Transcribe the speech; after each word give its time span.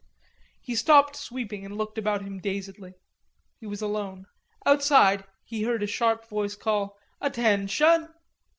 He 0.59 0.71
had 0.73 0.79
stopped 0.79 1.15
sweeping 1.15 1.63
and 1.63 1.77
looked 1.77 1.95
about 1.99 2.23
him 2.23 2.39
dazedly. 2.39 2.95
He 3.59 3.67
was 3.67 3.83
alone. 3.83 4.25
Outside, 4.65 5.25
he 5.45 5.61
heard 5.61 5.83
a 5.83 5.85
sharp 5.85 6.27
voice 6.27 6.55
call 6.55 6.97
"Atten 7.21 7.67
shun!" 7.67 8.11